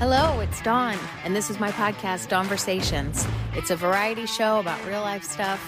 [0.00, 3.28] Hello, it's Dawn, and this is my podcast, Dawnversations.
[3.52, 5.62] It's a variety show about real life stuff,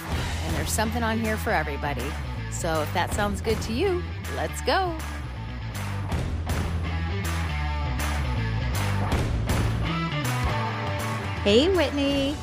[0.46, 2.06] and there's something on here for everybody.
[2.50, 4.02] So if that sounds good to you,
[4.34, 4.96] let's go.
[11.44, 12.34] Hey, Whitney.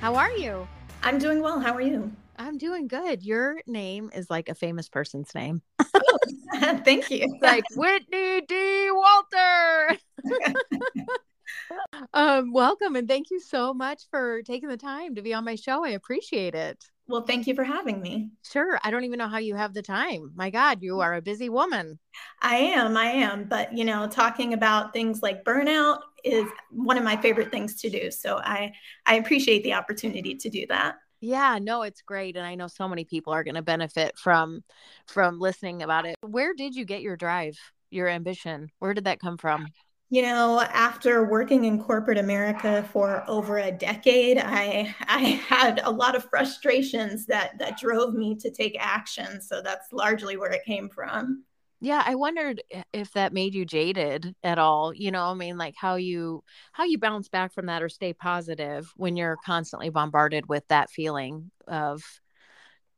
[0.00, 0.66] How are you?
[1.04, 1.60] I'm doing well.
[1.60, 2.10] How are you?
[2.42, 3.22] I'm doing good.
[3.22, 5.62] Your name is like a famous person's name.
[5.94, 6.18] Oh,
[6.84, 7.38] thank you.
[7.40, 8.90] like Whitney D.
[8.90, 9.96] Walter.
[12.12, 15.54] um, welcome and thank you so much for taking the time to be on my
[15.54, 15.84] show.
[15.84, 16.84] I appreciate it.
[17.06, 18.30] Well, thank you for having me.
[18.44, 18.76] Sure.
[18.82, 20.32] I don't even know how you have the time.
[20.34, 22.00] My God, you are a busy woman.
[22.40, 22.96] I am.
[22.96, 23.44] I am.
[23.44, 27.90] But, you know, talking about things like burnout is one of my favorite things to
[27.90, 28.10] do.
[28.10, 28.72] So I
[29.06, 30.96] I appreciate the opportunity to do that.
[31.24, 34.62] Yeah, no, it's great and I know so many people are going to benefit from
[35.06, 36.16] from listening about it.
[36.22, 37.56] Where did you get your drive,
[37.90, 38.70] your ambition?
[38.80, 39.68] Where did that come from?
[40.10, 45.90] You know, after working in corporate America for over a decade, I I had a
[45.90, 49.40] lot of frustrations that that drove me to take action.
[49.40, 51.44] So that's largely where it came from.
[51.84, 54.94] Yeah, I wondered if that made you jaded at all.
[54.94, 58.12] You know, I mean, like how you how you bounce back from that or stay
[58.12, 62.00] positive when you're constantly bombarded with that feeling of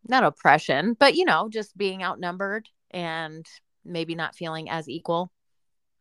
[0.07, 3.47] not oppression, but you know, just being outnumbered and
[3.87, 5.33] maybe not feeling as equal.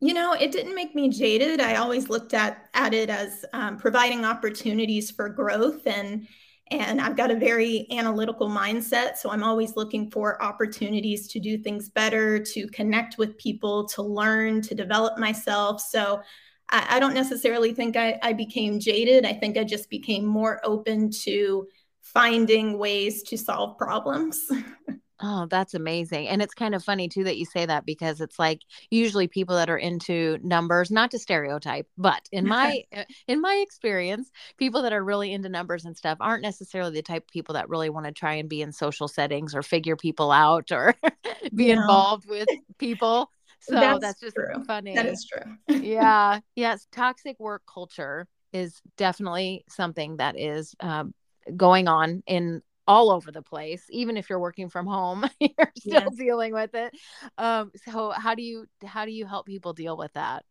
[0.02, 1.62] You know, it didn't make me jaded.
[1.62, 6.28] I always looked at at it as um, providing opportunities for growth, and
[6.72, 9.18] and I've got a very analytical mindset.
[9.18, 14.02] So I'm always looking for opportunities to do things better, to connect with people, to
[14.02, 15.82] learn, to develop myself.
[15.82, 16.22] So
[16.70, 19.26] I, I don't necessarily think I, I became jaded.
[19.26, 21.68] I think I just became more open to
[22.02, 24.50] finding ways to solve problems.
[25.26, 26.28] Oh, that's amazing.
[26.28, 28.60] And it's kind of funny too that you say that because it's like
[28.92, 33.56] usually people that are into numbers, not to stereotype, but in my uh, in my
[33.66, 37.54] experience, people that are really into numbers and stuff aren't necessarily the type of people
[37.54, 40.94] that really want to try and be in social settings or figure people out or
[41.56, 41.76] be yeah.
[41.76, 43.32] involved with people.
[43.62, 44.62] So that's, that's just true.
[44.66, 44.94] funny.
[44.94, 45.54] That is true.
[45.82, 46.42] yeah.
[46.58, 46.86] Yes.
[46.92, 51.14] Toxic work culture is definitely something that is um,
[51.56, 55.94] going on in all over the place even if you're working from home you're still
[55.94, 56.08] yeah.
[56.18, 56.94] dealing with it.
[57.38, 60.44] Um so how do you how do you help people deal with that?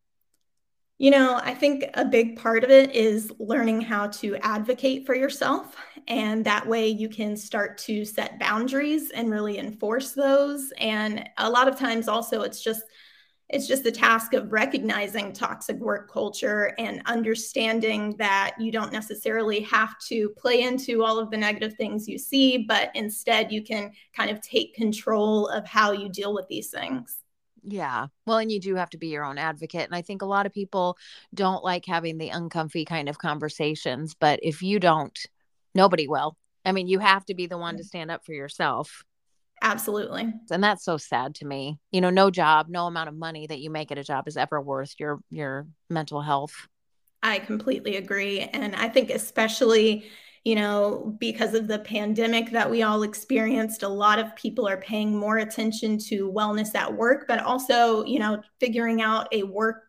[0.99, 5.17] You know i think a big part of it is learning how to advocate for
[5.17, 5.75] yourself
[6.09, 10.73] and that way you can start to set boundaries and really enforce those.
[10.79, 12.83] And a lot of times also it's just
[13.53, 19.61] it's just the task of recognizing toxic work culture and understanding that you don't necessarily
[19.61, 23.93] have to play into all of the negative things you see, but instead you can
[24.17, 27.19] kind of take control of how you deal with these things.
[27.63, 28.07] Yeah.
[28.27, 29.85] Well, and you do have to be your own advocate.
[29.85, 30.97] And I think a lot of people
[31.33, 35.17] don't like having the uncomfy kind of conversations, but if you don't,
[35.75, 36.37] nobody will.
[36.65, 37.87] I mean, you have to be the one to mm-hmm.
[37.87, 39.05] stand up for yourself.
[39.63, 40.35] Absolutely.
[40.51, 41.79] And that's so sad to me.
[41.93, 44.37] You know, no job, no amount of money that you make at a job is
[44.37, 46.55] ever worth your your mental health.
[47.23, 48.41] I completely agree.
[48.41, 50.11] And I think especially,
[50.45, 54.79] you know, because of the pandemic that we all experienced, a lot of people are
[54.79, 59.85] paying more attention to wellness at work, but also, you know, figuring out a work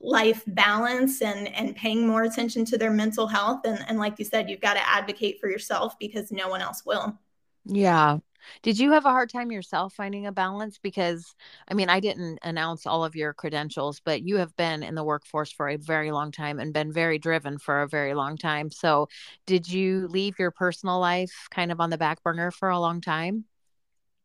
[0.00, 4.26] life balance and and paying more attention to their mental health and and like you
[4.26, 7.18] said you've got to advocate for yourself because no one else will
[7.64, 8.18] yeah
[8.62, 10.78] did you have a hard time yourself finding a balance?
[10.82, 11.34] Because,
[11.68, 15.04] I mean, I didn't announce all of your credentials, but you have been in the
[15.04, 18.70] workforce for a very long time and been very driven for a very long time.
[18.70, 19.08] So,
[19.46, 23.00] did you leave your personal life kind of on the back burner for a long
[23.00, 23.44] time?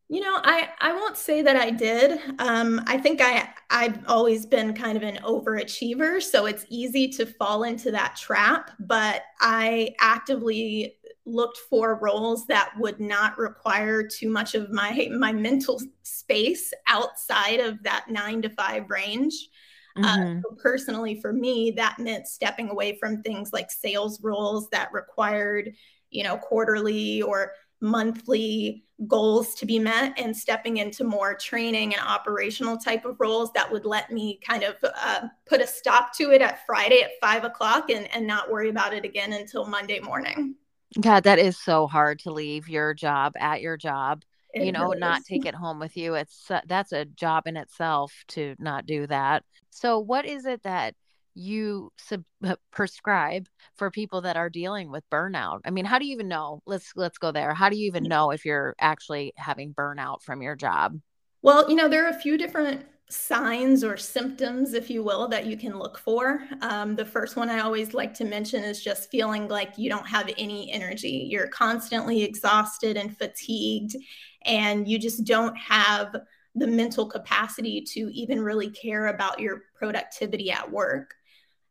[0.08, 2.20] You know, I, I won't say that I did.
[2.38, 7.24] Um, I think I I've always been kind of an overachiever, so it's easy to
[7.24, 8.72] fall into that trap.
[8.78, 15.32] But I actively looked for roles that would not require too much of my my
[15.32, 19.48] mental space outside of that nine to five range.
[19.96, 20.38] Uh, mm-hmm.
[20.38, 24.92] Uh, so personally, for me, that meant stepping away from things like sales roles that
[24.92, 25.72] required,
[26.10, 32.02] you know, quarterly or monthly goals to be met and stepping into more training and
[32.06, 36.30] operational type of roles that would let me kind of uh, put a stop to
[36.30, 39.98] it at Friday at five o'clock and, and not worry about it again until Monday
[39.98, 40.54] morning.
[41.00, 44.22] God, that is so hard to leave your job at your job.
[44.52, 46.14] It you know, really not take it home with you.
[46.14, 49.44] It's uh, that's a job in itself to not do that.
[49.70, 50.94] So, what is it that
[51.34, 53.46] you sub- uh, prescribe
[53.76, 55.60] for people that are dealing with burnout?
[55.64, 56.60] I mean, how do you even know?
[56.66, 57.54] Let's let's go there.
[57.54, 60.98] How do you even know if you're actually having burnout from your job?
[61.40, 65.46] Well, you know, there are a few different signs or symptoms, if you will, that
[65.46, 66.42] you can look for.
[66.62, 70.06] Um, the first one I always like to mention is just feeling like you don't
[70.06, 71.28] have any energy.
[71.30, 73.96] You're constantly exhausted and fatigued,
[74.44, 76.16] and you just don't have
[76.54, 81.14] the mental capacity to even really care about your productivity at work.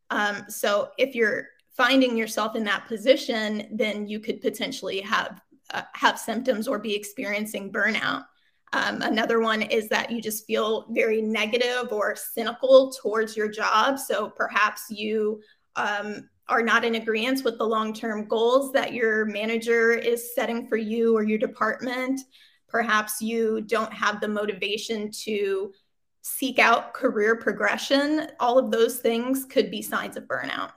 [0.09, 5.41] Um, so if you're finding yourself in that position, then you could potentially have
[5.73, 8.25] uh, have symptoms or be experiencing burnout.
[8.73, 13.99] Um, another one is that you just feel very negative or cynical towards your job.
[13.99, 15.41] So perhaps you
[15.75, 20.67] um, are not in agreement with the long term goals that your manager is setting
[20.67, 22.21] for you or your department.
[22.67, 25.73] Perhaps you don't have the motivation to
[26.21, 28.27] seek out career progression.
[28.39, 30.71] All of those things could be signs of burnout.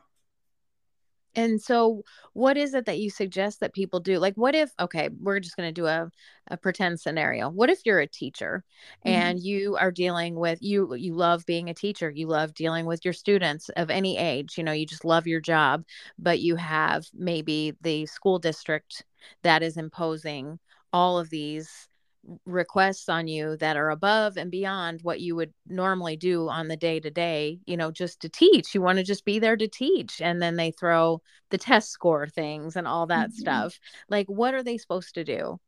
[1.36, 2.02] And so,
[2.32, 4.18] what is it that you suggest that people do?
[4.18, 6.10] Like, what if, okay, we're just going to do a,
[6.48, 7.48] a pretend scenario.
[7.48, 8.64] What if you're a teacher
[9.04, 9.08] mm-hmm.
[9.08, 13.04] and you are dealing with, you, you love being a teacher, you love dealing with
[13.04, 15.84] your students of any age, you know, you just love your job,
[16.18, 19.04] but you have maybe the school district
[19.42, 20.58] that is imposing
[20.92, 21.88] all of these
[22.46, 26.76] requests on you that are above and beyond what you would normally do on the
[26.76, 28.74] day to day, you know, just to teach.
[28.74, 30.20] You want to just be there to teach.
[30.20, 33.38] And then they throw the test score things and all that mm-hmm.
[33.38, 33.78] stuff.
[34.08, 35.58] Like, what are they supposed to do?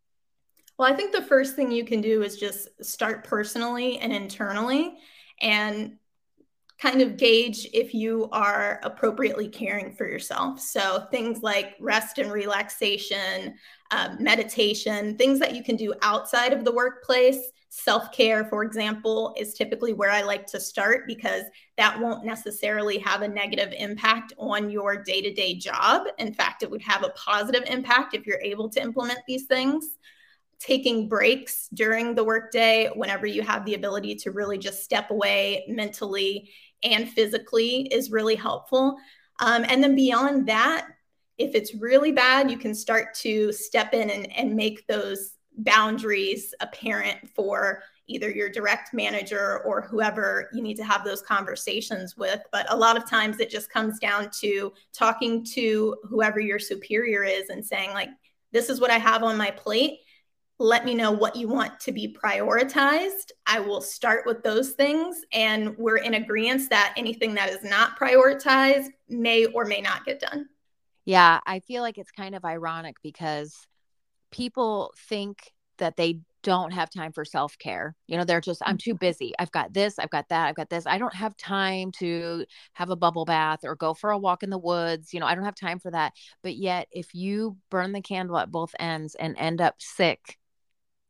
[0.79, 4.99] Well, I think the first thing you can do is just start personally and internally
[5.41, 5.97] and
[6.79, 10.61] kind of gauge if you are appropriately caring for yourself.
[10.61, 13.55] So, things like rest and relaxation,
[13.91, 17.39] um, meditation, things that you can do outside of the workplace.
[17.69, 21.43] Self care, for example, is typically where I like to start because
[21.77, 26.07] that won't necessarily have a negative impact on your day to day job.
[26.19, 29.97] In fact, it would have a positive impact if you're able to implement these things
[30.59, 35.65] taking breaks during the workday whenever you have the ability to really just step away
[35.69, 36.51] mentally
[36.83, 38.97] and physically is really helpful.
[39.41, 40.89] Um, and then beyond that,
[41.39, 46.55] if it's really bad, you can start to step in and, and make those boundaries
[46.61, 52.41] apparent for either your direct manager or whoever you need to have those conversations with.
[52.53, 57.25] But a lot of times it just comes down to talking to whoever your superior
[57.25, 58.11] is and saying, like,
[58.53, 59.99] this is what I have on my plate
[60.59, 63.33] let me know what you want to be prioritized.
[63.47, 65.21] I will start with those things.
[65.33, 70.21] And we're in agreement that anything that is not prioritized may or may not get
[70.21, 70.47] done.
[71.05, 73.55] Yeah, I feel like it's kind of ironic because
[74.31, 77.95] people think that they don't have time for self care.
[78.07, 78.99] You know, they're just, I'm too mm-hmm.
[78.99, 79.33] busy.
[79.39, 80.87] I've got this, I've got that, I've got this.
[80.87, 84.51] I don't have time to have a bubble bath or go for a walk in
[84.51, 85.13] the woods.
[85.13, 86.13] You know, I don't have time for that.
[86.43, 90.39] But yet, if you burn the candle at both ends and end up sick,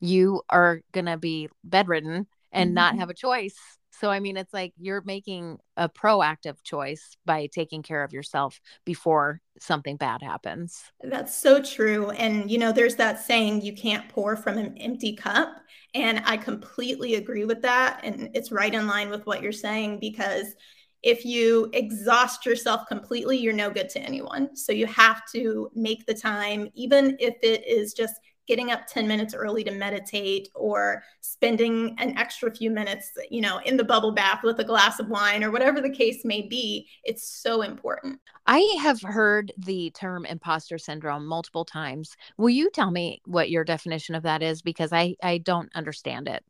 [0.01, 2.75] you are going to be bedridden and mm-hmm.
[2.75, 3.57] not have a choice.
[3.93, 8.61] So, I mean, it's like you're making a proactive choice by taking care of yourself
[8.85, 10.83] before something bad happens.
[11.03, 12.11] That's so true.
[12.11, 15.57] And, you know, there's that saying, you can't pour from an empty cup.
[15.95, 18.01] And I completely agree with that.
[18.03, 20.55] And it's right in line with what you're saying because
[21.03, 24.55] if you exhaust yourself completely, you're no good to anyone.
[24.57, 28.17] So you have to make the time, even if it is just
[28.47, 33.59] getting up 10 minutes early to meditate or spending an extra few minutes, you know,
[33.65, 36.89] in the bubble bath with a glass of wine or whatever the case may be,
[37.05, 38.21] it's so important.
[38.47, 42.17] I have heard the term imposter syndrome multiple times.
[42.39, 46.29] Will you tell me what your definition of that is because I I don't understand
[46.29, 46.45] it.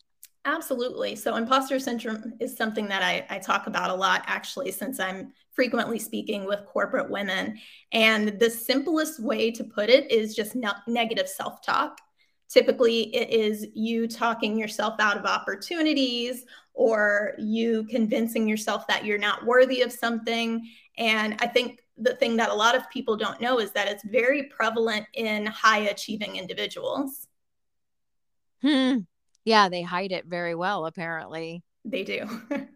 [0.45, 1.17] Absolutely.
[1.17, 5.33] So, imposter syndrome is something that I, I, talk about a lot, actually, since I'm
[5.57, 7.59] frequently speaking with corporate women.
[7.91, 10.55] And the simplest way to put it is just
[10.87, 11.99] negative self talk.
[12.49, 16.45] Typically, it is you talking yourself out of opportunities
[16.75, 20.65] or you convincing yourself that you're not worthy of something.
[20.97, 24.05] And I think the thing that a lot of people don't know is that it's
[24.05, 27.27] very prevalent in high achieving individuals.
[28.61, 28.99] Hmm.
[29.45, 31.63] Yeah, they hide it very well, apparently.
[31.85, 32.29] They do.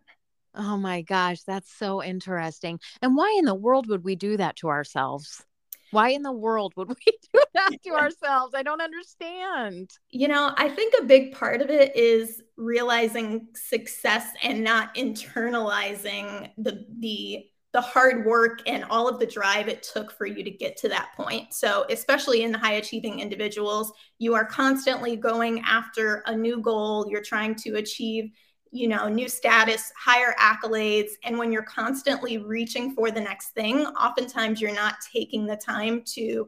[0.54, 2.80] oh my gosh, that's so interesting.
[3.02, 5.44] And why in the world would we do that to ourselves?
[5.90, 8.54] Why in the world would we do that to ourselves?
[8.54, 9.90] I don't understand.
[10.10, 16.50] You know, I think a big part of it is realizing success and not internalizing
[16.58, 20.50] the the the hard work and all of the drive it took for you to
[20.50, 21.54] get to that point.
[21.54, 27.06] So, especially in the high achieving individuals, you are constantly going after a new goal.
[27.08, 28.30] You're trying to achieve,
[28.72, 31.10] you know, new status, higher accolades.
[31.24, 36.02] And when you're constantly reaching for the next thing, oftentimes you're not taking the time
[36.14, 36.46] to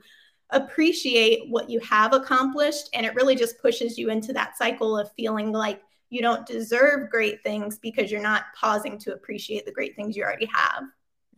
[0.51, 2.91] appreciate what you have accomplished.
[2.95, 7.11] And it really just pushes you into that cycle of feeling like you don't deserve
[7.11, 10.85] great things because you're not pausing to appreciate the great things you already have.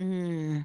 [0.01, 0.65] Mm.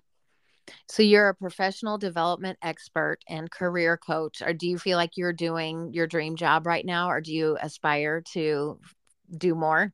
[0.88, 4.42] So you're a professional development expert and career coach.
[4.42, 7.58] Or do you feel like you're doing your dream job right now, or do you
[7.62, 8.80] aspire to
[9.38, 9.94] do more?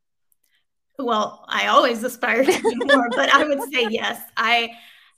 [0.97, 4.21] Well, I always aspire to do more, but I would say yes.
[4.37, 4.71] I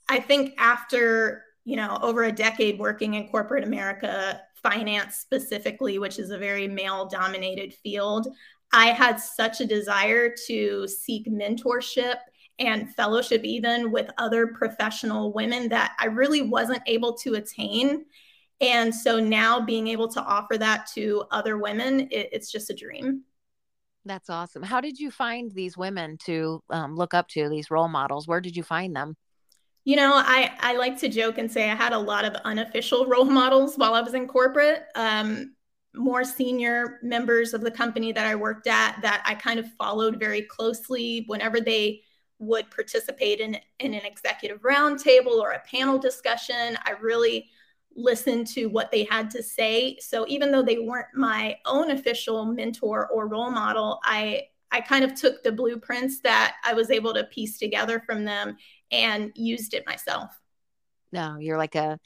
[0.10, 6.20] I think after you know over a decade working in corporate America, finance specifically, which
[6.20, 8.28] is a very male dominated field,
[8.74, 12.16] I had such a desire to seek mentorship
[12.60, 18.06] and fellowship even with other professional women that I really wasn't able to attain.
[18.60, 22.76] And so now being able to offer that to other women, it, it's just a
[22.76, 23.24] dream.
[24.08, 24.64] That's awesome.
[24.64, 28.28] How did you find these women to um, look up to, these role models?
[28.28, 29.16] Where did you find them?
[29.84, 33.06] You know, I, I like to joke and say I had a lot of unofficial
[33.08, 34.84] role models while I was in corporate.
[34.96, 35.56] Um,
[35.96, 40.20] more senior members of the company that I worked at that I kind of followed
[40.20, 42.02] very closely whenever they
[42.40, 46.78] would participate in, in an executive roundtable or a panel discussion.
[46.86, 47.50] I really
[47.98, 49.98] listened to what they had to say.
[50.00, 55.04] So even though they weren't my own official mentor or role model, I I kind
[55.04, 58.58] of took the blueprints that I was able to piece together from them
[58.92, 60.30] and used it myself.
[61.12, 62.00] No, you're like a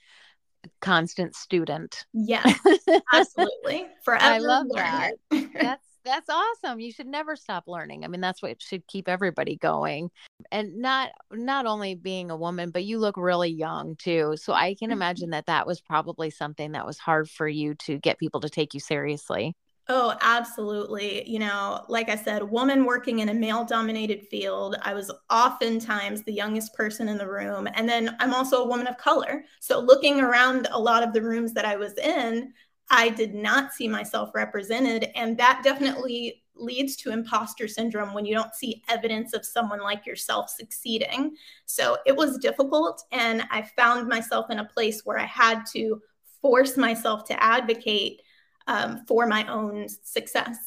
[0.79, 2.05] constant student.
[2.13, 2.59] Yes,
[3.13, 3.87] absolutely.
[4.03, 4.23] Forever.
[4.23, 5.13] I love that.
[5.31, 6.79] That's that's awesome.
[6.79, 8.03] You should never stop learning.
[8.03, 10.09] I mean, that's what should keep everybody going.
[10.51, 14.35] And not not only being a woman, but you look really young too.
[14.37, 14.93] So I can mm-hmm.
[14.93, 18.49] imagine that that was probably something that was hard for you to get people to
[18.49, 19.55] take you seriously.
[19.93, 21.29] Oh, absolutely.
[21.29, 24.77] You know, like I said, woman working in a male dominated field.
[24.83, 27.67] I was oftentimes the youngest person in the room.
[27.73, 29.43] And then I'm also a woman of color.
[29.59, 32.53] So looking around a lot of the rooms that I was in,
[32.91, 35.09] I did not see myself represented.
[35.15, 40.05] And that definitely leads to imposter syndrome when you don't see evidence of someone like
[40.05, 41.35] yourself succeeding.
[41.65, 43.03] So it was difficult.
[43.11, 46.01] And I found myself in a place where I had to
[46.41, 48.21] force myself to advocate
[48.67, 50.57] um, for my own success.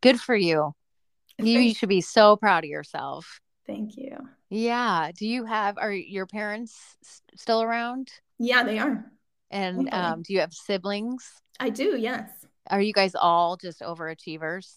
[0.00, 0.72] Good for you.
[1.38, 3.40] You, you should be so proud of yourself.
[3.66, 4.16] Thank you.
[4.48, 5.10] Yeah.
[5.18, 6.96] Do you have, are your parents
[7.34, 8.10] still around?
[8.38, 9.04] Yeah, they are.
[9.50, 11.28] And um, do you have siblings?
[11.60, 12.30] I do, yes.
[12.68, 14.74] Are you guys all just overachievers?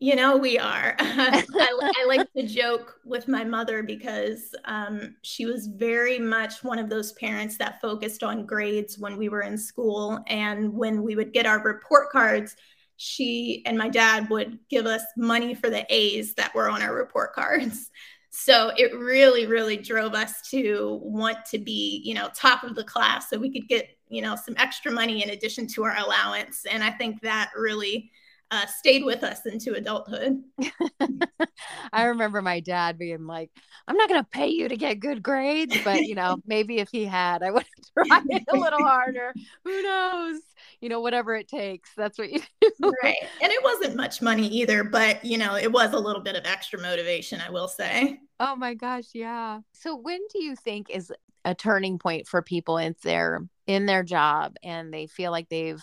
[0.00, 0.94] You know, we are.
[0.98, 6.78] I, I, like to joke with my mother because um, she was very much one
[6.78, 10.20] of those parents that focused on grades when we were in school.
[10.28, 12.54] And when we would get our report cards,
[12.96, 16.94] she and my dad would give us money for the A's that were on our
[16.94, 17.90] report cards.
[18.30, 22.84] So it really, really drove us to want to be, you know, top of the
[22.84, 26.64] class so we could get you know, some extra money in addition to our allowance.
[26.70, 28.10] And I think that really
[28.50, 30.42] uh, stayed with us into adulthood.
[31.92, 33.50] I remember my dad being like,
[33.86, 36.88] I'm not going to pay you to get good grades, but you know, maybe if
[36.90, 37.64] he had, I would
[38.10, 39.34] have tried a little harder.
[39.64, 40.40] Who knows?
[40.80, 41.90] You know, whatever it takes.
[41.96, 42.92] That's what you do.
[43.02, 43.16] Right.
[43.42, 46.44] And it wasn't much money either, but you know, it was a little bit of
[46.44, 48.20] extra motivation, I will say.
[48.40, 49.06] Oh my gosh.
[49.14, 49.60] Yeah.
[49.72, 51.12] So when do you think is
[51.44, 55.82] a turning point for people in their in their job and they feel like they've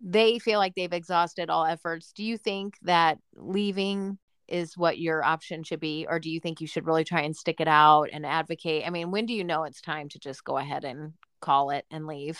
[0.00, 5.24] they feel like they've exhausted all efforts do you think that leaving is what your
[5.24, 8.08] option should be or do you think you should really try and stick it out
[8.12, 11.12] and advocate i mean when do you know it's time to just go ahead and
[11.40, 12.38] call it and leave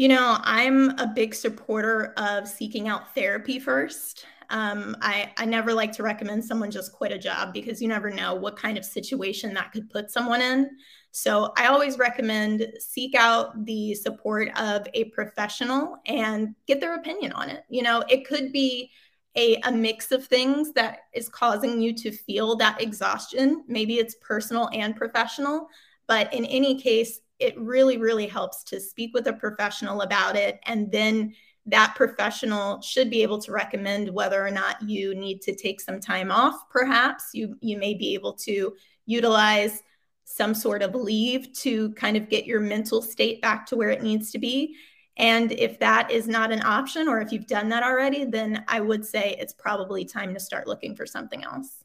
[0.00, 5.72] you know i'm a big supporter of seeking out therapy first um, I, I never
[5.72, 8.84] like to recommend someone just quit a job because you never know what kind of
[8.84, 10.70] situation that could put someone in.
[11.12, 17.30] So I always recommend seek out the support of a professional and get their opinion
[17.30, 17.62] on it.
[17.68, 18.90] You know, it could be
[19.36, 23.62] a, a mix of things that is causing you to feel that exhaustion.
[23.68, 25.68] Maybe it's personal and professional,
[26.08, 30.60] but in any case, it really, really helps to speak with a professional about it.
[30.66, 31.34] And then
[31.66, 36.00] that professional should be able to recommend whether or not you need to take some
[36.00, 36.54] time off.
[36.70, 38.74] Perhaps you, you may be able to
[39.06, 39.82] utilize
[40.24, 44.02] some sort of leave to kind of get your mental state back to where it
[44.02, 44.76] needs to be.
[45.16, 48.80] And if that is not an option, or if you've done that already, then I
[48.80, 51.84] would say it's probably time to start looking for something else.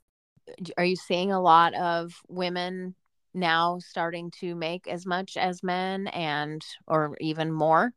[0.78, 2.96] Are you seeing a lot of women
[3.36, 7.94] now starting to make as much as men and or even more?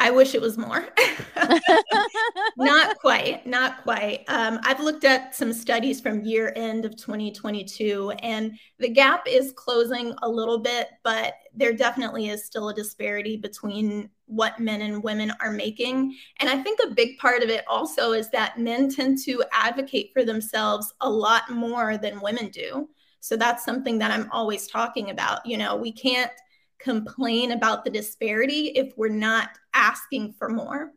[0.00, 0.88] I wish it was more.
[2.56, 3.46] Not quite.
[3.46, 4.24] not quite.
[4.28, 9.52] Um, I've looked at some studies from year end of 2022, and the gap is
[9.52, 15.02] closing a little bit, but there definitely is still a disparity between what men and
[15.02, 16.16] women are making.
[16.38, 20.12] And I think a big part of it also is that men tend to advocate
[20.14, 22.88] for themselves a lot more than women do.
[23.20, 25.44] So that's something that I'm always talking about.
[25.46, 26.32] You know, we can't
[26.78, 30.92] complain about the disparity if we're not asking for more.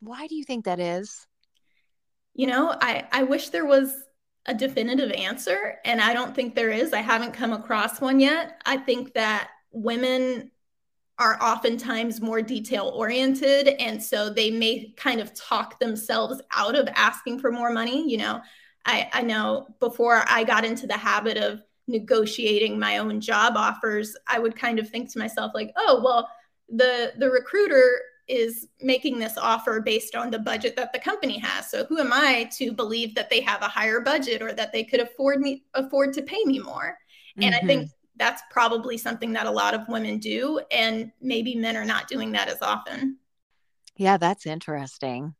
[0.00, 1.26] Why do you think that is?
[2.34, 3.94] You know, I, I wish there was
[4.44, 6.92] a definitive answer, and I don't think there is.
[6.92, 8.60] I haven't come across one yet.
[8.66, 10.50] I think that women
[11.18, 13.68] are oftentimes more detail oriented.
[13.68, 18.08] And so they may kind of talk themselves out of asking for more money.
[18.10, 18.42] You know,
[18.86, 24.16] I, I know before I got into the habit of negotiating my own job offers,
[24.26, 26.28] I would kind of think to myself, like, oh, well,
[26.68, 31.70] the the recruiter is making this offer based on the budget that the company has.
[31.70, 34.82] So who am I to believe that they have a higher budget or that they
[34.82, 36.96] could afford me afford to pay me more?
[37.36, 37.64] And mm-hmm.
[37.64, 38.16] I think mm-hmm.
[38.16, 42.32] that's probably something that a lot of women do and maybe men are not doing
[42.32, 43.18] that as often.
[43.96, 45.34] Yeah, that's interesting.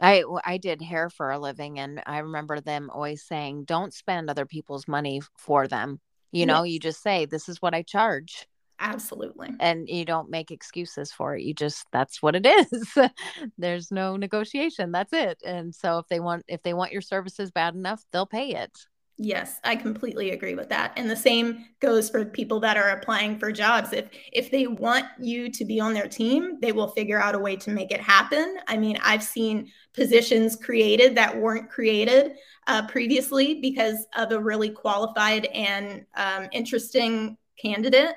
[0.00, 4.30] I I did hair for a living and I remember them always saying don't spend
[4.30, 6.00] other people's money for them.
[6.32, 6.72] You know, yes.
[6.72, 8.46] you just say this is what I charge.
[8.78, 9.50] Absolutely.
[9.60, 11.42] And you don't make excuses for it.
[11.42, 12.98] You just that's what it is.
[13.58, 14.90] There's no negotiation.
[14.90, 15.38] That's it.
[15.44, 18.72] And so if they want if they want your services bad enough, they'll pay it.
[19.22, 20.94] Yes, I completely agree with that.
[20.96, 23.92] And the same goes for people that are applying for jobs.
[23.92, 27.38] If if they want you to be on their team, they will figure out a
[27.38, 28.56] way to make it happen.
[28.66, 32.32] I mean, I've seen positions created that weren't created
[32.66, 38.14] uh, previously because of a really qualified and um, interesting candidate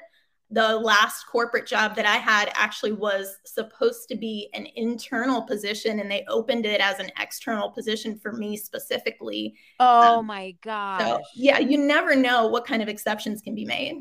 [0.54, 6.00] the last corporate job that I had actually was supposed to be an internal position
[6.00, 9.56] and they opened it as an external position for me specifically.
[9.80, 11.02] Oh um, my gosh.
[11.02, 13.96] So, yeah, you never know what kind of exceptions can be made.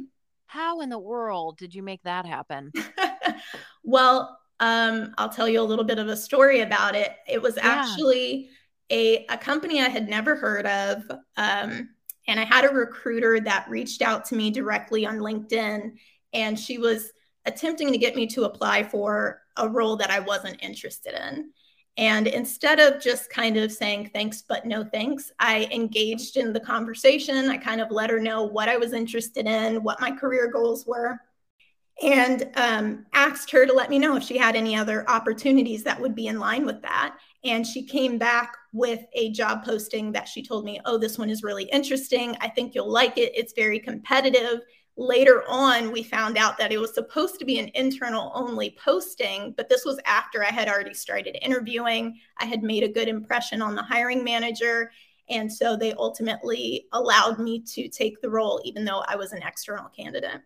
[0.45, 2.71] How in the world did you make that happen?
[3.83, 7.17] well, um, I'll tell you a little bit of a story about it.
[7.27, 7.63] It was yeah.
[7.65, 8.51] actually
[8.91, 11.03] a, a company I had never heard of.
[11.39, 11.89] Um,
[12.29, 15.93] and I had a recruiter that reached out to me directly on LinkedIn
[16.33, 17.13] and she was
[17.45, 21.51] attempting to get me to apply for a role that I wasn't interested in.
[21.99, 26.61] And instead of just kind of saying thanks, but no thanks, I engaged in the
[26.61, 27.51] conversation.
[27.51, 30.87] I kind of let her know what I was interested in, what my career goals
[30.87, 31.21] were,
[32.03, 36.01] and um, asked her to let me know if she had any other opportunities that
[36.01, 37.17] would be in line with that.
[37.45, 41.29] And she came back with a job posting that she told me, Oh, this one
[41.29, 42.37] is really interesting.
[42.41, 43.33] I think you'll like it.
[43.35, 44.61] It's very competitive
[44.97, 49.55] later on we found out that it was supposed to be an internal only posting
[49.57, 52.19] but this was after i had already started interviewing.
[52.39, 54.93] I had made a good impression on the hiring manager
[55.31, 59.43] and so they ultimately allowed me to take the role even though i was an
[59.43, 60.41] external candidate.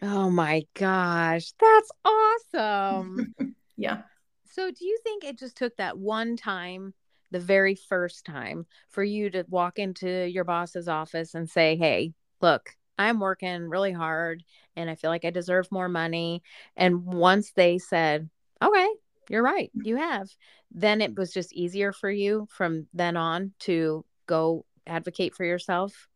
[0.00, 3.34] Oh my gosh that's awesome.
[3.76, 4.02] Yeah.
[4.44, 6.92] So do you think it just took that one time
[7.30, 12.12] the very first time for you to walk into your boss's office and say hey
[12.40, 14.44] look I'm working really hard
[14.76, 16.42] and I feel like I deserve more money.
[16.76, 18.28] And once they said,
[18.62, 18.88] okay,
[19.28, 20.28] you're right, you have,
[20.70, 26.08] then it was just easier for you from then on to go advocate for yourself.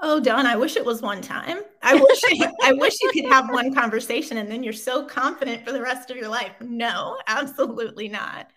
[0.00, 1.58] Oh, Dawn, I wish it was one time.
[1.82, 2.20] I wish
[2.62, 6.10] I wish you could have one conversation and then you're so confident for the rest
[6.10, 6.52] of your life.
[6.60, 8.48] No, absolutely not.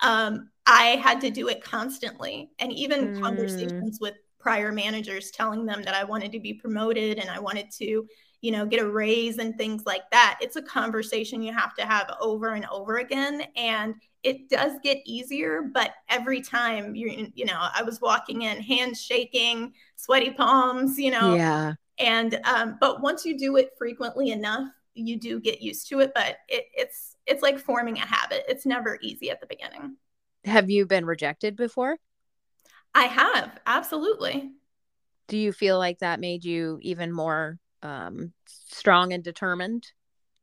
[0.00, 2.50] Um, I had to do it constantly.
[2.58, 3.20] And even mm.
[3.20, 4.14] conversations with
[4.46, 8.06] prior managers telling them that I wanted to be promoted and I wanted to,
[8.42, 10.38] you know, get a raise and things like that.
[10.40, 13.42] It's a conversation you have to have over and over again.
[13.56, 18.60] And it does get easier, but every time you you know, I was walking in,
[18.60, 21.34] hands shaking, sweaty palms, you know.
[21.34, 21.74] Yeah.
[21.98, 26.12] And um, but once you do it frequently enough, you do get used to it.
[26.14, 28.44] But it, it's it's like forming a habit.
[28.48, 29.96] It's never easy at the beginning.
[30.44, 31.96] Have you been rejected before?
[32.94, 34.52] I have, absolutely.
[35.28, 39.86] Do you feel like that made you even more um, strong and determined?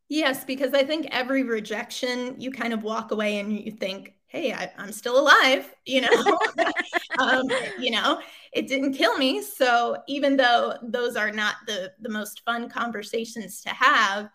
[0.10, 4.52] Yes, because I think every rejection, you kind of walk away and you think, hey,
[4.52, 6.40] I, am still alive, you know,
[7.20, 8.20] um, you know,
[8.52, 9.42] it didn't kill me.
[9.42, 14.30] So even though those are not the the most fun conversations to have,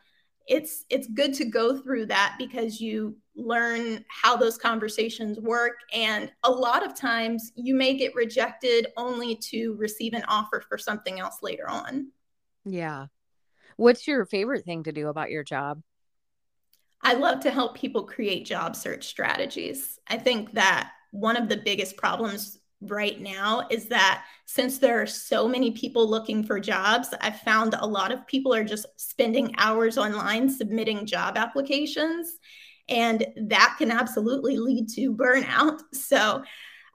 [0.48, 5.74] it's it's good to go through that because you learn how those conversations work.
[5.92, 10.78] And a lot of times you may get rejected only to receive an offer for
[10.78, 12.10] something else later on.
[12.64, 13.06] Yeah.
[13.76, 15.82] What's your favorite thing to do about your job?
[17.02, 20.00] I love to help people create job search strategies.
[20.08, 25.06] I think that one of the biggest problems right now is that since there are
[25.06, 29.54] so many people looking for jobs, I've found a lot of people are just spending
[29.58, 32.38] hours online submitting job applications.
[32.88, 35.80] And that can absolutely lead to burnout.
[35.92, 36.42] So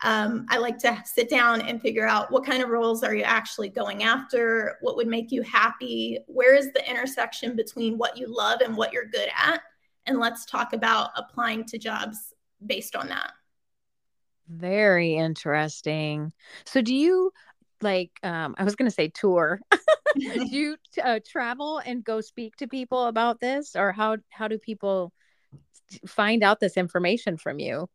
[0.03, 3.23] um, I like to sit down and figure out what kind of roles are you
[3.23, 4.77] actually going after?
[4.81, 6.19] What would make you happy?
[6.27, 9.61] Where is the intersection between what you love and what you're good at?
[10.05, 12.33] And let's talk about applying to jobs
[12.65, 13.31] based on that.
[14.47, 16.33] Very interesting.
[16.65, 17.31] So, do you
[17.81, 19.59] like, um, I was going to say tour.
[20.19, 24.59] do you uh, travel and go speak to people about this, or how how do
[24.59, 25.11] people
[26.07, 27.89] find out this information from you?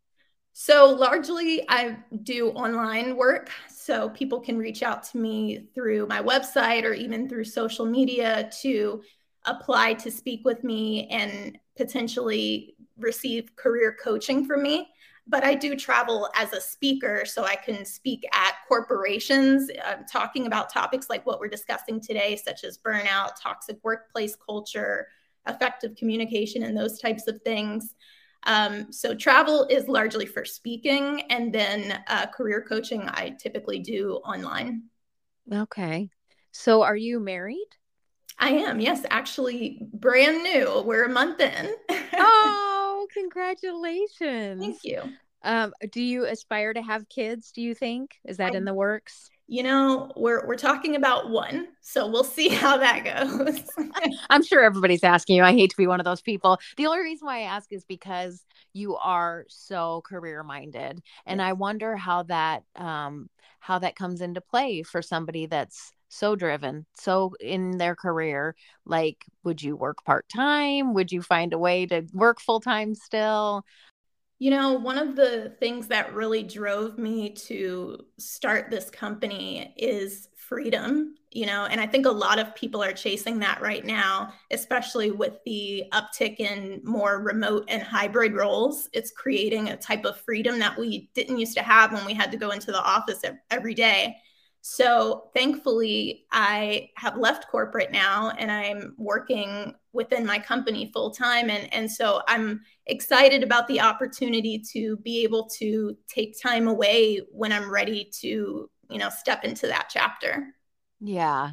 [0.52, 3.50] So, largely, I do online work.
[3.68, 8.50] So, people can reach out to me through my website or even through social media
[8.62, 9.02] to
[9.44, 14.88] apply to speak with me and potentially receive career coaching from me.
[15.28, 20.46] But I do travel as a speaker, so I can speak at corporations, uh, talking
[20.46, 25.08] about topics like what we're discussing today, such as burnout, toxic workplace culture,
[25.46, 27.94] effective communication, and those types of things.
[28.44, 34.20] Um, so travel is largely for speaking, and then uh, career coaching I typically do
[34.24, 34.84] online.
[35.52, 36.10] Okay.
[36.52, 37.66] So are you married?
[38.38, 40.82] I am, yes, actually, brand new.
[40.86, 41.74] We're a month in.
[42.14, 42.67] oh,
[43.12, 44.60] congratulations.
[44.60, 45.02] Thank you.
[45.42, 48.18] Um, do you aspire to have kids, do you think?
[48.24, 49.30] Is that I, in the works?
[49.50, 53.62] you know, we're we're talking about one, so we'll see how that goes.
[54.30, 55.42] I'm sure everybody's asking you.
[55.42, 56.58] I hate to be one of those people.
[56.76, 61.54] The only reason why I ask is because you are so career minded, and I
[61.54, 67.34] wonder how that um, how that comes into play for somebody that's so driven, so
[67.40, 68.54] in their career.
[68.84, 70.94] Like, would you work part time?
[70.94, 73.64] Would you find a way to work full time still?
[74.40, 80.28] You know, one of the things that really drove me to start this company is
[80.36, 84.32] freedom, you know, and I think a lot of people are chasing that right now,
[84.52, 88.88] especially with the uptick in more remote and hybrid roles.
[88.92, 92.30] It's creating a type of freedom that we didn't used to have when we had
[92.30, 94.16] to go into the office every day.
[94.70, 101.48] So thankfully, I have left corporate now and I'm working within my company full time.
[101.48, 107.22] And, and so I'm excited about the opportunity to be able to take time away
[107.32, 110.48] when I'm ready to, you know, step into that chapter.
[111.00, 111.52] Yeah.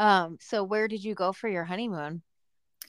[0.00, 2.22] Um, so where did you go for your honeymoon?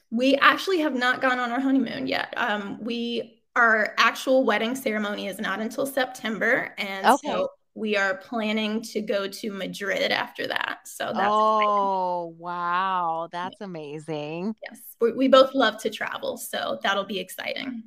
[0.10, 2.34] We actually have not gone on our honeymoon yet.
[2.36, 6.74] Um, we our actual wedding ceremony is not until September.
[6.80, 7.28] And okay.
[7.28, 10.80] so we are planning to go to Madrid after that.
[10.86, 12.44] So that's oh exciting.
[12.44, 14.56] wow, that's amazing.
[14.64, 17.84] Yes, we, we both love to travel, so that'll be exciting.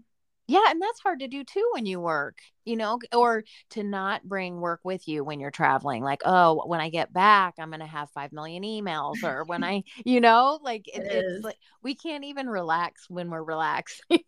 [0.49, 4.23] Yeah, and that's hard to do too when you work, you know, or to not
[4.23, 6.05] bring work with you when you're traveling.
[6.05, 9.65] Like, oh, when I get back, I'm going to have 5 million emails, or when
[9.65, 14.05] I, you know, like it, it's like we can't even relax when we're relaxed.
[14.09, 14.21] you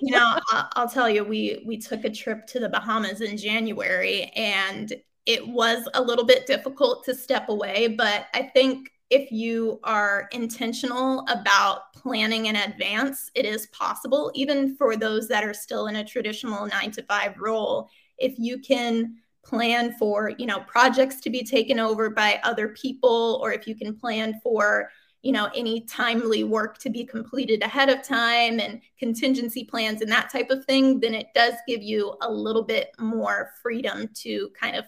[0.00, 4.24] know, I'll, I'll tell you, we we took a trip to the Bahamas in January
[4.34, 4.92] and
[5.26, 10.28] it was a little bit difficult to step away, but I think if you are
[10.32, 15.96] intentional about planning in advance, it is possible, even for those that are still in
[15.96, 17.88] a traditional nine to five role.
[18.18, 23.40] If you can plan for, you know, projects to be taken over by other people,
[23.42, 24.90] or if you can plan for,
[25.22, 30.12] you know, any timely work to be completed ahead of time and contingency plans and
[30.12, 34.50] that type of thing, then it does give you a little bit more freedom to
[34.60, 34.84] kind of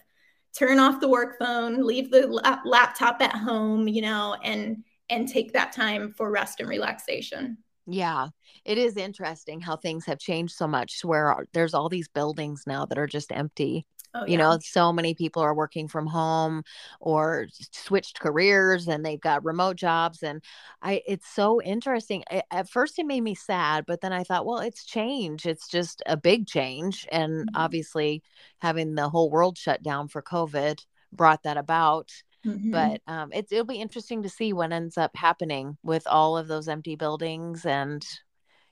[0.56, 5.28] turn off the work phone, leave the lap- laptop at home, you know, and and
[5.28, 7.58] take that time for rest and relaxation.
[7.86, 8.28] Yeah,
[8.64, 12.86] it is interesting how things have changed so much where there's all these buildings now
[12.86, 13.86] that are just empty.
[14.14, 14.32] Oh, yeah.
[14.32, 16.62] You know, so many people are working from home
[17.00, 20.22] or switched careers and they've got remote jobs.
[20.22, 20.42] And
[20.82, 22.24] I, it's so interesting.
[22.50, 25.46] At first, it made me sad, but then I thought, well, it's change.
[25.46, 27.06] It's just a big change.
[27.12, 27.56] And mm-hmm.
[27.56, 28.22] obviously,
[28.58, 32.10] having the whole world shut down for COVID brought that about.
[32.44, 32.70] Mm-hmm.
[32.70, 36.48] But um, it, it'll be interesting to see what ends up happening with all of
[36.48, 38.04] those empty buildings and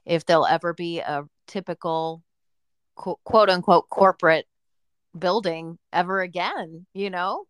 [0.09, 2.23] if there'll ever be a typical
[2.97, 4.47] quote unquote corporate
[5.17, 7.45] building ever again you know?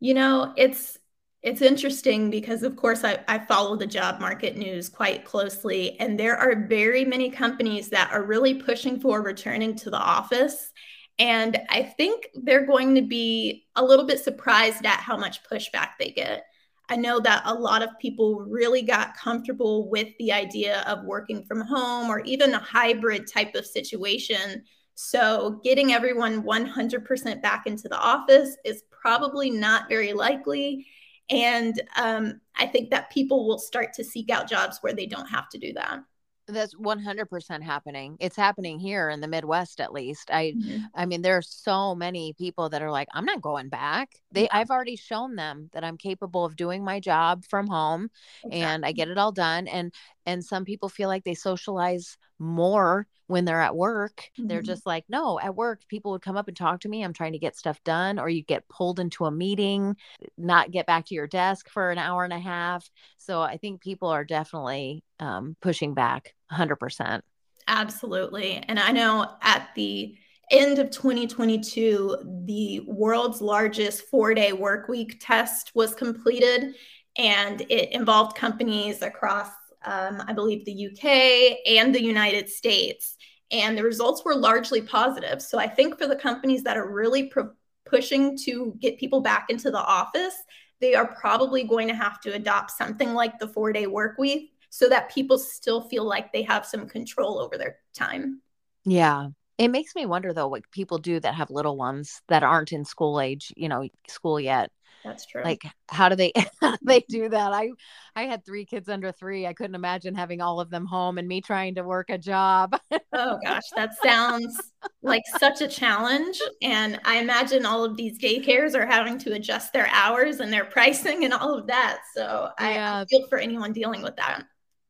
[0.00, 0.98] You know it's
[1.42, 6.18] it's interesting because of course I, I follow the job market news quite closely and
[6.18, 10.72] there are very many companies that are really pushing for returning to the office
[11.18, 15.90] and i think they're going to be a little bit surprised at how much pushback
[15.98, 16.44] they get.
[16.88, 21.44] I know that a lot of people really got comfortable with the idea of working
[21.44, 27.88] from home or even a hybrid type of situation So, getting everyone 100% back into
[27.88, 30.86] the office is probably not very likely.
[31.30, 35.26] And um, I think that people will start to seek out jobs where they don't
[35.26, 36.00] have to do that.
[36.46, 38.18] That's 100% happening.
[38.20, 40.30] It's happening here in the Midwest at least.
[40.30, 40.84] I mm-hmm.
[40.94, 44.10] I mean there are so many people that are like I'm not going back.
[44.30, 44.48] They yeah.
[44.52, 48.10] I've already shown them that I'm capable of doing my job from home
[48.44, 48.60] exactly.
[48.60, 49.94] and I get it all done and
[50.26, 54.30] and some people feel like they socialize more when they're at work.
[54.38, 54.48] Mm-hmm.
[54.48, 57.02] They're just like, no, at work, people would come up and talk to me.
[57.02, 59.96] I'm trying to get stuff done, or you get pulled into a meeting,
[60.36, 62.88] not get back to your desk for an hour and a half.
[63.16, 67.20] So I think people are definitely um, pushing back 100%.
[67.66, 68.62] Absolutely.
[68.68, 70.16] And I know at the
[70.50, 76.74] end of 2022, the world's largest four day work week test was completed,
[77.16, 79.48] and it involved companies across
[79.84, 83.16] um, I believe, the UK and the United States.
[83.50, 85.40] And the results were largely positive.
[85.40, 87.52] So I think for the companies that are really pro-
[87.84, 90.34] pushing to get people back into the office,
[90.80, 94.52] they are probably going to have to adopt something like the four day work week
[94.70, 98.40] so that people still feel like they have some control over their time.
[98.84, 99.28] Yeah.
[99.56, 102.84] It makes me wonder though what people do that have little ones that aren't in
[102.84, 104.72] school age, you know, school yet.
[105.04, 105.42] That's true.
[105.44, 106.32] Like how do they
[106.82, 107.52] they do that?
[107.52, 107.70] I
[108.16, 109.46] I had three kids under 3.
[109.46, 112.78] I couldn't imagine having all of them home and me trying to work a job.
[113.12, 118.74] oh gosh, that sounds like such a challenge and I imagine all of these daycares
[118.74, 122.00] are having to adjust their hours and their pricing and all of that.
[122.14, 122.94] So yeah.
[122.96, 124.44] I, I feel for anyone dealing with that.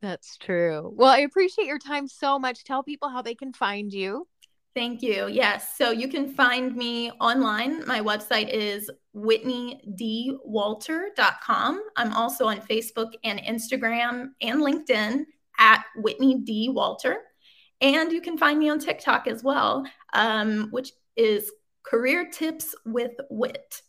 [0.04, 0.92] That's true.
[0.94, 2.62] Well, I appreciate your time so much.
[2.62, 4.28] Tell people how they can find you.
[4.74, 5.28] Thank you.
[5.28, 5.76] Yes.
[5.78, 7.86] So you can find me online.
[7.86, 11.82] My website is whitneydwalter.com.
[11.96, 15.26] I'm also on Facebook and Instagram and LinkedIn
[15.60, 16.70] at Whitney D.
[16.70, 17.18] Walter.
[17.80, 21.52] And you can find me on TikTok as well, um, which is
[21.84, 23.80] Career Tips with Whit.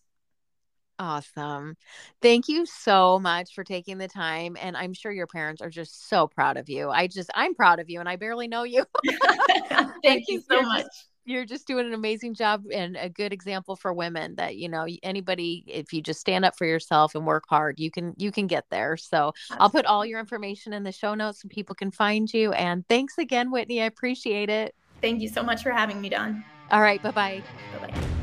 [0.97, 1.75] Awesome.
[2.21, 4.55] Thank you so much for taking the time.
[4.59, 6.89] And I'm sure your parents are just so proud of you.
[6.89, 8.85] I just, I'm proud of you and I barely know you.
[10.03, 10.83] Thank you so much.
[10.83, 14.69] Just, you're just doing an amazing job and a good example for women that, you
[14.69, 18.31] know, anybody, if you just stand up for yourself and work hard, you can, you
[18.31, 18.95] can get there.
[18.95, 19.61] So Absolutely.
[19.61, 22.53] I'll put all your information in the show notes so people can find you.
[22.53, 23.81] And thanks again, Whitney.
[23.81, 24.75] I appreciate it.
[25.01, 26.45] Thank you so much for having me, Dawn.
[26.71, 27.01] All right.
[27.01, 27.43] Bye bye.
[27.81, 28.14] Bye bye.